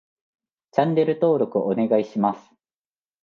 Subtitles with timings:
[0.71, 2.49] チャンネル登録お願いします